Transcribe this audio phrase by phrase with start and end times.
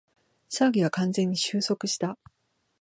[0.49, 2.17] 騒ぎは完全に収束した